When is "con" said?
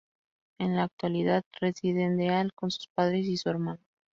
2.55-2.71